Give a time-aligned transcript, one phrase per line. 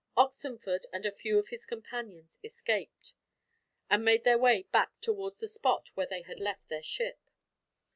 [0.17, 3.13] Oxenford and a few of his companions escaped,
[3.87, 7.19] and made their way back towards the spot where they had left their ship.